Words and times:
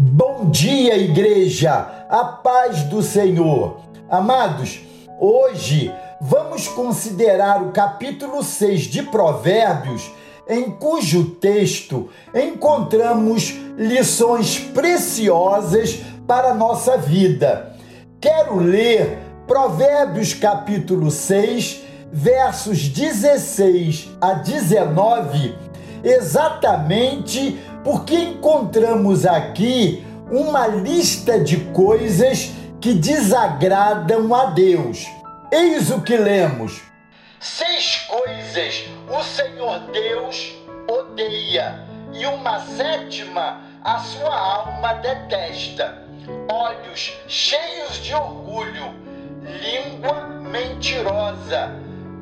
Bom 0.00 0.48
dia, 0.48 0.96
igreja, 0.96 2.06
a 2.08 2.22
paz 2.24 2.84
do 2.84 3.02
Senhor. 3.02 3.80
Amados, 4.08 4.78
hoje 5.18 5.92
vamos 6.20 6.68
considerar 6.68 7.60
o 7.64 7.72
capítulo 7.72 8.44
6 8.44 8.82
de 8.82 9.02
Provérbios, 9.02 10.08
em 10.48 10.70
cujo 10.70 11.30
texto 11.30 12.08
encontramos 12.32 13.56
lições 13.76 14.60
preciosas 14.72 15.98
para 16.28 16.50
a 16.50 16.54
nossa 16.54 16.96
vida. 16.96 17.74
Quero 18.20 18.56
ler 18.56 19.18
Provérbios 19.48 20.32
capítulo 20.32 21.10
6, 21.10 21.82
versos 22.12 22.86
16 22.86 24.10
a 24.20 24.34
19, 24.34 25.56
exatamente 26.04 27.58
porque 27.84 28.14
encontramos 28.14 29.24
aqui 29.26 30.04
uma 30.30 30.66
lista 30.66 31.38
de 31.38 31.56
coisas 31.72 32.52
que 32.80 32.94
desagradam 32.94 34.34
a 34.34 34.46
Deus. 34.46 35.06
Eis 35.50 35.90
o 35.90 36.00
que 36.02 36.16
lemos: 36.16 36.82
Seis 37.40 38.06
coisas 38.08 38.84
o 39.08 39.22
Senhor 39.22 39.80
Deus 39.92 40.54
odeia, 40.88 41.84
e 42.12 42.26
uma 42.26 42.60
sétima 42.60 43.60
a 43.82 43.98
sua 43.98 44.36
alma 44.36 44.94
detesta: 44.94 46.02
olhos 46.50 47.16
cheios 47.26 47.96
de 48.02 48.14
orgulho, 48.14 48.94
língua 49.42 50.26
mentirosa, 50.42 51.72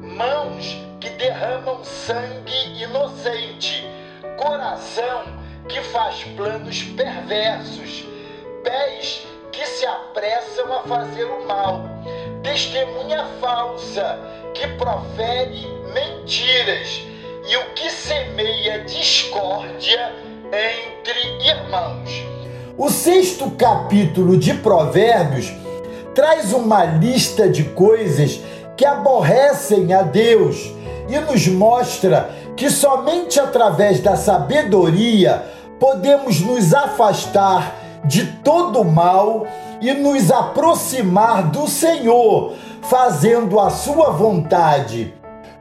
mãos 0.02 0.76
que 1.00 1.10
derramam 1.10 1.82
sangue 1.84 2.82
inocente, 2.82 3.84
coração 4.36 5.45
que 5.68 5.80
faz 5.82 6.24
planos 6.36 6.82
perversos, 6.82 8.04
pés 8.62 9.26
que 9.52 9.66
se 9.66 9.86
apressam 9.86 10.72
a 10.72 10.82
fazer 10.82 11.24
o 11.24 11.46
mal, 11.46 11.82
testemunha 12.42 13.24
falsa 13.40 14.18
que 14.54 14.66
profere 14.68 15.66
mentiras 15.92 17.02
e 17.48 17.56
o 17.56 17.64
que 17.74 17.90
semeia 17.90 18.84
discórdia 18.84 20.12
entre 20.52 21.48
irmãos. 21.48 22.10
O 22.78 22.90
sexto 22.90 23.50
capítulo 23.52 24.36
de 24.36 24.54
Provérbios 24.54 25.52
traz 26.14 26.52
uma 26.52 26.84
lista 26.84 27.48
de 27.48 27.64
coisas 27.64 28.40
que 28.76 28.84
aborrecem 28.84 29.92
a 29.92 30.02
Deus 30.02 30.72
e 31.08 31.18
nos 31.20 31.46
mostra 31.46 32.30
que 32.56 32.70
somente 32.70 33.38
através 33.38 34.00
da 34.00 34.16
sabedoria 34.16 35.55
podemos 35.78 36.40
nos 36.40 36.72
afastar 36.74 37.74
de 38.04 38.24
todo 38.42 38.84
mal 38.84 39.46
e 39.80 39.92
nos 39.92 40.30
aproximar 40.30 41.50
do 41.50 41.68
Senhor, 41.68 42.54
fazendo 42.82 43.58
a 43.60 43.70
sua 43.70 44.10
vontade. 44.10 45.14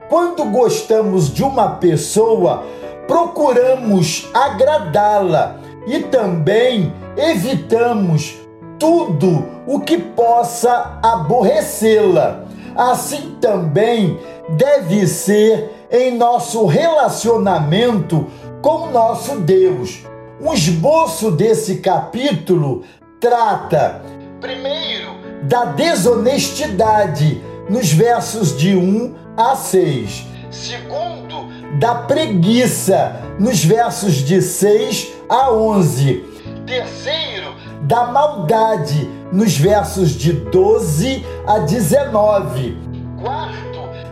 Quando 0.08 0.46
gostamos 0.46 1.34
de 1.34 1.44
uma 1.44 1.72
pessoa, 1.72 2.64
procuramos 3.08 4.30
agradá-la 4.34 5.58
e 5.88 6.00
também 6.00 6.94
evitamos 7.18 8.36
tudo 8.80 9.46
o 9.66 9.80
que 9.80 9.98
possa 9.98 11.00
aborrecê-la. 11.02 12.46
Assim 12.76 13.38
também 13.40 14.20
deve 14.50 15.08
ser 15.08 15.88
em 15.90 16.16
nosso 16.16 16.66
relacionamento 16.66 18.28
com 18.66 18.90
nosso 18.90 19.42
Deus. 19.42 20.02
Um 20.42 20.52
esboço 20.52 21.30
desse 21.30 21.76
capítulo 21.78 22.84
trata, 23.20 24.02
primeiro, 24.42 25.12
da 25.44 25.66
desonestidade, 25.66 27.44
nos 27.70 27.92
versos 27.94 28.58
de 28.58 28.76
1 28.76 29.14
a 29.38 29.56
6. 29.56 30.26
Segundo, 30.50 31.48
da 31.78 31.94
preguiça, 31.94 33.22
nos 33.40 33.64
versos 33.64 34.16
de 34.16 34.42
6 34.42 35.14
a 35.30 35.52
11. 35.52 36.26
Terceiro, 36.66 37.54
da 37.84 38.08
maldade, 38.08 39.08
nos 39.32 39.56
versos 39.56 40.10
de 40.10 40.34
12 40.34 41.24
a 41.46 41.60
19. 41.60 42.80
Quarto, 43.22 43.66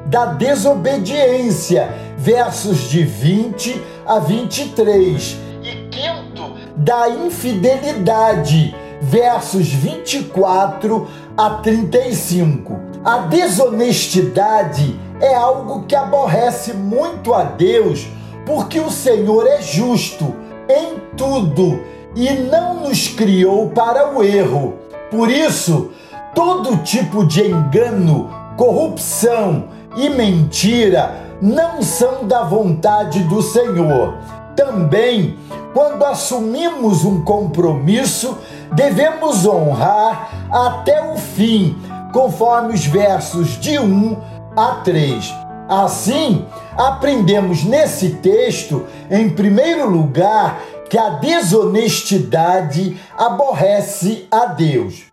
da 0.06 0.28
desobediência, 0.28 2.13
versos 2.24 2.90
de 2.90 3.04
20 3.04 3.84
a 4.06 4.18
23. 4.18 5.38
E 5.62 5.72
quinto, 5.90 6.54
da 6.78 7.10
infidelidade, 7.10 8.74
versos 9.02 9.68
24 9.68 11.06
a 11.36 11.50
35. 11.56 12.80
A 13.04 13.18
desonestidade 13.18 14.98
é 15.20 15.36
algo 15.36 15.84
que 15.84 15.98
aborrece 15.98 16.72
muito 16.72 17.34
a 17.34 17.44
Deus, 17.44 18.08
porque 18.46 18.80
o 18.80 18.90
Senhor 18.90 19.46
é 19.46 19.62
justo 19.62 20.34
em 20.70 21.00
tudo 21.18 21.82
e 22.16 22.30
não 22.32 22.86
nos 22.86 23.10
criou 23.10 23.70
para 23.72 24.16
o 24.16 24.24
erro. 24.24 24.76
Por 25.12 25.30
isso, 25.30 25.92
todo 26.34 26.78
tipo 26.84 27.26
de 27.26 27.48
engano, 27.48 28.30
corrupção 28.56 29.66
e 29.98 30.10
mentira 30.10 31.23
não 31.44 31.82
são 31.82 32.26
da 32.26 32.42
vontade 32.42 33.20
do 33.24 33.42
Senhor. 33.42 34.18
Também, 34.56 35.38
quando 35.74 36.06
assumimos 36.06 37.04
um 37.04 37.22
compromisso, 37.22 38.38
devemos 38.72 39.46
honrar 39.46 40.48
até 40.50 41.12
o 41.12 41.18
fim, 41.18 41.78
conforme 42.14 42.74
os 42.74 42.86
versos 42.86 43.60
de 43.60 43.78
1 43.78 44.18
a 44.56 44.76
3. 44.86 45.34
Assim, 45.68 46.46
aprendemos 46.78 47.66
nesse 47.66 48.12
texto, 48.12 48.86
em 49.12 49.30
primeiro 49.30 49.90
lugar, 49.90 50.62
que 50.90 50.98
a 50.98 51.10
desonestidade 51.10 52.98
aborrece 53.18 54.30
a 54.32 54.46
Deus. 54.46 55.08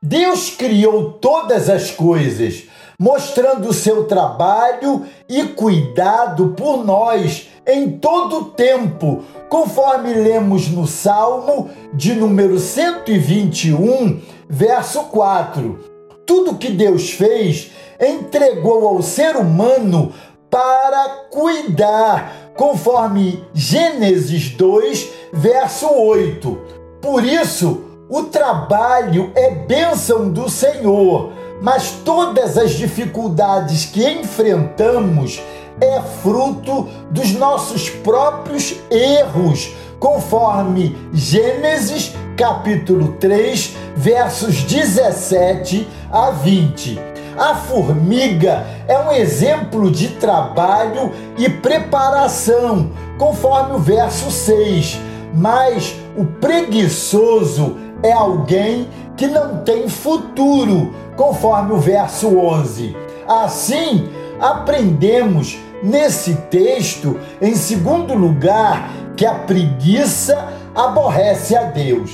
Deus 0.00 0.50
criou 0.50 1.14
todas 1.14 1.68
as 1.68 1.90
coisas 1.90 2.65
mostrando 2.98 3.68
o 3.68 3.74
seu 3.74 4.04
trabalho 4.04 5.04
e 5.28 5.42
cuidado 5.44 6.54
por 6.56 6.84
nós 6.84 7.48
em 7.66 7.98
todo 7.98 8.38
o 8.38 8.44
tempo, 8.44 9.22
conforme 9.48 10.14
lemos 10.14 10.68
no 10.68 10.86
Salmo 10.86 11.68
de 11.92 12.14
número 12.14 12.58
121, 12.58 14.20
verso 14.48 15.04
4. 15.04 15.78
Tudo 16.24 16.56
que 16.56 16.70
Deus 16.70 17.10
fez, 17.10 17.72
entregou 18.00 18.86
ao 18.86 19.02
ser 19.02 19.36
humano 19.36 20.12
para 20.50 21.26
cuidar, 21.30 22.52
conforme 22.56 23.44
Gênesis 23.52 24.50
2, 24.50 25.10
verso 25.32 25.88
8. 25.92 26.58
Por 27.02 27.24
isso, 27.24 27.82
o 28.08 28.24
trabalho 28.24 29.32
é 29.34 29.50
bênção 29.50 30.30
do 30.30 30.48
Senhor 30.48 31.32
mas 31.60 31.90
todas 32.04 32.56
as 32.56 32.72
dificuldades 32.72 33.86
que 33.86 34.08
enfrentamos 34.08 35.40
é 35.80 36.00
fruto 36.22 36.88
dos 37.10 37.32
nossos 37.32 37.90
próprios 37.90 38.76
erros, 38.90 39.74
conforme 39.98 40.96
Gênesis 41.12 42.14
capítulo 42.36 43.16
3, 43.18 43.74
versos 43.96 44.62
17 44.62 45.88
a 46.10 46.30
20. 46.30 46.98
A 47.38 47.54
formiga 47.54 48.64
é 48.88 48.98
um 48.98 49.12
exemplo 49.12 49.90
de 49.90 50.08
trabalho 50.08 51.12
e 51.36 51.48
preparação, 51.48 52.90
conforme 53.18 53.74
o 53.74 53.78
verso 53.78 54.30
6. 54.30 54.98
Mas 55.34 55.94
o 56.16 56.24
preguiçoso 56.24 57.76
é 58.02 58.12
alguém 58.12 58.88
que 59.16 59.26
não 59.26 59.58
tem 59.58 59.88
futuro, 59.88 60.94
conforme 61.16 61.72
o 61.72 61.78
verso 61.78 62.36
11. 62.36 62.96
Assim, 63.26 64.08
aprendemos 64.40 65.58
nesse 65.82 66.34
texto, 66.50 67.18
em 67.40 67.54
segundo 67.54 68.14
lugar, 68.14 68.90
que 69.16 69.24
a 69.24 69.34
preguiça 69.34 70.52
aborrece 70.74 71.56
a 71.56 71.64
Deus. 71.64 72.10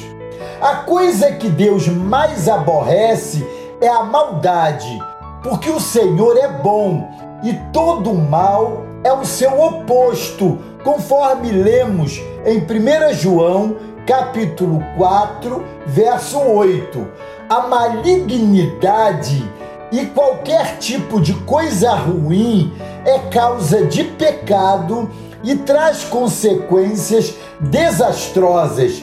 A 0.61 0.77
coisa 0.77 1.33
que 1.33 1.49
Deus 1.49 1.89
mais 1.89 2.49
aborrece 2.49 3.45
é 3.81 3.89
a 3.89 4.05
maldade, 4.05 5.03
porque 5.43 5.69
o 5.69 5.81
Senhor 5.81 6.37
é 6.37 6.49
bom 6.49 7.11
e 7.43 7.53
todo 7.73 8.15
mal 8.15 8.85
é 9.03 9.13
o 9.13 9.25
seu 9.25 9.61
oposto, 9.61 10.59
conforme 10.85 11.51
lemos 11.51 12.21
em 12.47 12.59
1 12.59 13.15
João 13.15 13.77
capítulo 14.07 14.83
4, 14.97 15.65
verso 15.87 16.39
8. 16.39 17.09
A 17.49 17.67
malignidade 17.69 19.43
e 19.91 20.07
qualquer 20.07 20.79
tipo 20.79 21.21
de 21.21 21.35
coisa 21.35 21.93
ruim 21.93 22.73
é 23.05 23.19
causa 23.31 23.87
de 23.87 24.05
pecado 24.05 25.11
e 25.45 25.57
traz 25.57 26.05
consequências 26.05 27.35
desastrosas. 27.61 29.03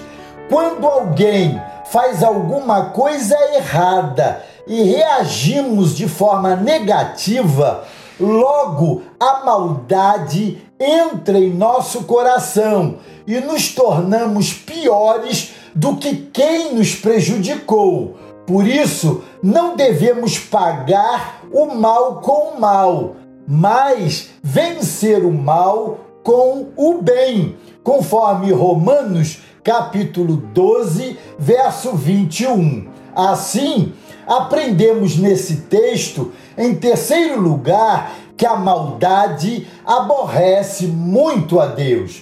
quando 0.50 0.88
alguém 0.88 1.62
faz 1.92 2.24
alguma 2.24 2.86
coisa 2.86 3.36
errada 3.56 4.44
e 4.66 4.82
reagimos 4.82 5.96
de 5.96 6.08
forma 6.08 6.56
negativa, 6.56 7.84
logo 8.20 9.04
a 9.20 9.46
maldade 9.46 10.69
entra 10.80 11.38
em 11.38 11.54
nosso 11.54 12.04
coração 12.04 12.98
e 13.28 13.40
nos 13.40 13.74
tornamos 13.74 14.54
piores 14.54 15.54
do 15.76 15.98
que 15.98 16.16
quem 16.32 16.74
nos 16.74 16.96
prejudicou. 16.96 18.16
Por 18.48 18.66
isso, 18.66 19.24
não 19.44 19.76
devemos 19.76 20.40
pagar 20.40 21.42
o 21.52 21.68
mal 21.76 22.22
com 22.22 22.56
o 22.56 22.60
mal, 22.60 23.16
mas 23.48 24.30
vencer 24.42 25.24
o 25.24 25.32
mal 25.32 26.00
com 26.24 26.68
o 26.76 27.02
bem, 27.02 27.58
conforme 27.84 28.52
Romanos 28.52 29.40
capítulo 29.64 30.38
12, 30.38 31.18
verso 31.38 31.92
21. 31.92 32.88
Assim, 33.16 33.94
aprendemos 34.26 35.18
nesse 35.18 35.58
texto, 35.62 36.32
em 36.58 36.76
terceiro 36.76 37.40
lugar, 37.40 38.14
que 38.40 38.46
a 38.46 38.56
maldade 38.56 39.68
aborrece 39.86 40.88
muito 40.88 41.60
a 41.60 41.66
Deus. 41.66 42.22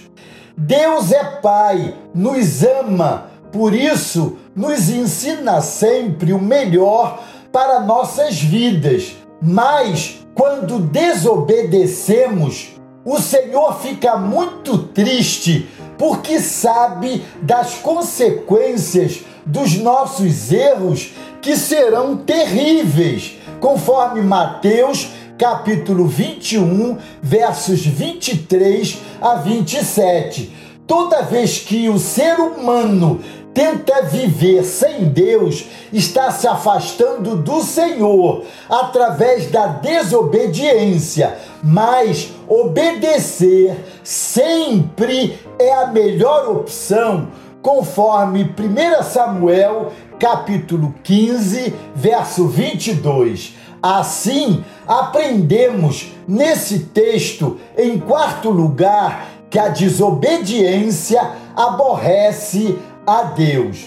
Deus 0.56 1.12
é 1.12 1.22
Pai, 1.22 1.94
nos 2.12 2.64
ama, 2.64 3.28
por 3.52 3.72
isso 3.72 4.36
nos 4.54 4.90
ensina 4.90 5.60
sempre 5.60 6.32
o 6.32 6.40
melhor 6.40 7.22
para 7.52 7.78
nossas 7.78 8.42
vidas. 8.42 9.14
Mas 9.40 10.18
quando 10.34 10.80
desobedecemos, 10.80 12.70
o 13.04 13.20
Senhor 13.20 13.78
fica 13.78 14.16
muito 14.16 14.76
triste 14.76 15.68
porque 15.96 16.40
sabe 16.40 17.22
das 17.40 17.74
consequências 17.74 19.20
dos 19.46 19.76
nossos 19.76 20.50
erros 20.50 21.12
que 21.40 21.56
serão 21.56 22.16
terríveis, 22.16 23.38
conforme 23.60 24.20
Mateus 24.20 25.10
capítulo 25.38 26.08
21, 26.08 26.98
versos 27.22 27.86
23 27.86 28.98
a 29.20 29.36
27. 29.36 30.52
Toda 30.84 31.22
vez 31.22 31.58
que 31.58 31.88
o 31.88 31.96
ser 31.96 32.40
humano 32.40 33.20
tenta 33.54 34.02
viver 34.02 34.64
sem 34.64 35.04
Deus, 35.04 35.64
está 35.92 36.32
se 36.32 36.48
afastando 36.48 37.36
do 37.36 37.62
Senhor 37.62 38.42
através 38.68 39.50
da 39.50 39.68
desobediência. 39.68 41.38
Mas 41.62 42.32
obedecer 42.48 43.76
sempre 44.02 45.38
é 45.58 45.72
a 45.72 45.86
melhor 45.86 46.50
opção, 46.50 47.28
conforme 47.62 48.42
1 48.44 49.02
Samuel 49.02 49.92
capítulo 50.18 50.94
15, 51.02 51.74
verso 51.94 52.46
22. 52.46 53.54
Assim, 53.82 54.64
aprendemos 54.86 56.12
nesse 56.26 56.80
texto, 56.80 57.58
em 57.76 57.98
quarto 57.98 58.50
lugar, 58.50 59.28
que 59.48 59.58
a 59.58 59.68
desobediência 59.68 61.32
aborrece 61.56 62.78
a 63.06 63.22
Deus. 63.22 63.86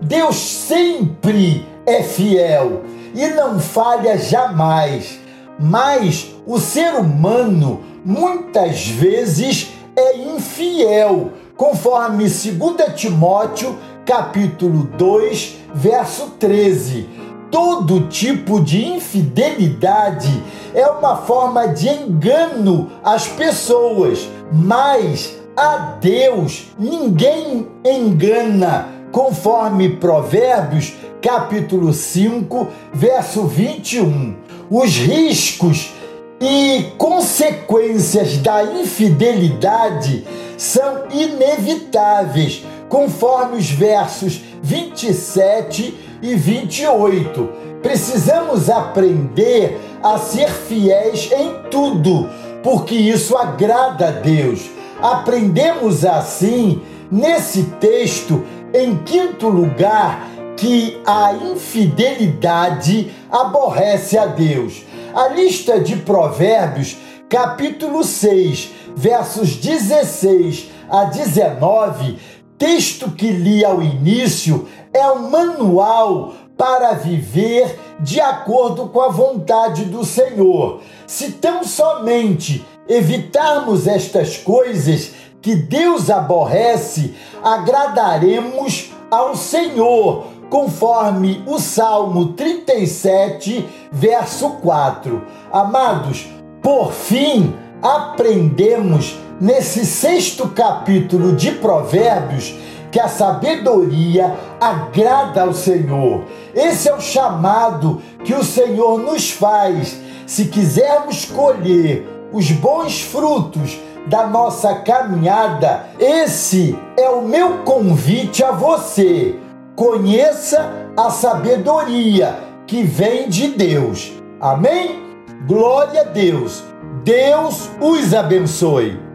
Deus 0.00 0.36
sempre 0.36 1.66
é 1.86 2.02
fiel 2.02 2.82
e 3.14 3.26
não 3.28 3.60
falha 3.60 4.18
jamais, 4.18 5.18
mas 5.58 6.34
o 6.46 6.58
ser 6.58 6.94
humano 6.94 7.82
muitas 8.04 8.86
vezes 8.88 9.72
é 9.94 10.18
infiel, 10.18 11.32
conforme 11.56 12.24
2 12.24 12.94
Timóteo, 12.94 13.76
capítulo 14.04 14.84
2, 14.96 15.56
verso 15.74 16.30
13. 16.38 17.08
Todo 17.50 18.08
tipo 18.08 18.60
de 18.60 18.84
infidelidade 18.84 20.42
é 20.74 20.86
uma 20.86 21.16
forma 21.16 21.68
de 21.68 21.88
engano 21.88 22.90
às 23.02 23.26
pessoas, 23.26 24.28
mas 24.52 25.34
a 25.56 25.96
Deus 26.00 26.66
ninguém 26.78 27.66
engana, 27.84 28.88
conforme 29.10 29.96
Provérbios, 29.96 30.92
capítulo 31.22 31.92
5, 31.92 32.68
verso 32.92 33.46
21. 33.46 34.36
Os 34.68 34.96
riscos 34.96 35.92
e 36.40 36.92
consequências 36.98 38.36
da 38.38 38.62
infidelidade 38.62 40.26
são 40.56 41.04
inevitáveis, 41.10 42.64
conforme 42.88 43.58
os 43.58 43.70
versos 43.70 44.40
27 44.62 45.94
e 46.22 46.34
28. 46.34 47.48
Precisamos 47.82 48.68
aprender 48.68 49.78
a 50.02 50.18
ser 50.18 50.48
fiéis 50.48 51.30
em 51.32 51.70
tudo, 51.70 52.28
porque 52.62 52.94
isso 52.94 53.36
agrada 53.36 54.08
a 54.08 54.10
Deus. 54.10 54.70
Aprendemos 55.00 56.04
assim, 56.04 56.82
nesse 57.10 57.64
texto, 57.80 58.42
em 58.72 58.96
quinto 59.04 59.48
lugar, 59.48 60.28
que 60.56 61.00
a 61.06 61.34
infidelidade 61.34 63.12
aborrece 63.30 64.16
a 64.16 64.26
Deus. 64.26 64.84
A 65.14 65.28
lista 65.28 65.78
de 65.78 65.96
Provérbios, 65.96 66.96
capítulo 67.28 68.04
6, 68.04 68.70
versos 68.94 69.56
16 69.56 70.70
a 70.88 71.04
19, 71.04 72.18
texto 72.56 73.10
que 73.10 73.30
li 73.30 73.64
ao 73.64 73.82
início, 73.82 74.68
é 74.92 75.10
um 75.10 75.28
manual 75.30 76.34
para 76.56 76.92
viver 76.92 77.78
de 78.00 78.20
acordo 78.20 78.88
com 78.88 79.00
a 79.00 79.08
vontade 79.08 79.84
do 79.86 80.04
Senhor. 80.04 80.80
Se 81.06 81.32
tão 81.32 81.64
somente 81.64 82.64
evitarmos 82.88 83.86
estas 83.86 84.36
coisas 84.36 85.12
que 85.42 85.54
Deus 85.54 86.08
aborrece, 86.10 87.14
agradaremos 87.42 88.92
ao 89.10 89.36
Senhor, 89.36 90.26
conforme 90.48 91.42
o 91.46 91.58
Salmo 91.58 92.32
37, 92.34 93.68
verso 93.92 94.50
4. 94.62 95.22
Amados, 95.52 96.35
por 96.66 96.92
fim, 96.92 97.54
aprendemos 97.80 99.16
nesse 99.40 99.86
sexto 99.86 100.48
capítulo 100.48 101.36
de 101.36 101.52
Provérbios 101.52 102.56
que 102.90 102.98
a 102.98 103.06
sabedoria 103.06 104.34
agrada 104.60 105.42
ao 105.42 105.54
Senhor. 105.54 106.24
Esse 106.52 106.88
é 106.88 106.92
o 106.92 107.00
chamado 107.00 108.02
que 108.24 108.34
o 108.34 108.42
Senhor 108.42 108.98
nos 108.98 109.30
faz 109.30 109.96
se 110.26 110.46
quisermos 110.46 111.24
colher 111.26 112.04
os 112.32 112.50
bons 112.50 113.00
frutos 113.00 113.78
da 114.08 114.26
nossa 114.26 114.74
caminhada, 114.74 115.86
esse 116.00 116.76
é 116.96 117.08
o 117.08 117.22
meu 117.22 117.58
convite 117.58 118.42
a 118.42 118.50
você. 118.50 119.38
Conheça 119.76 120.68
a 120.96 121.10
sabedoria 121.10 122.36
que 122.66 122.82
vem 122.82 123.28
de 123.28 123.46
Deus. 123.52 124.12
Amém? 124.40 125.05
Glória 125.44 126.00
a 126.00 126.04
Deus. 126.04 126.64
Deus 127.04 127.70
os 127.80 128.14
abençoe. 128.14 129.05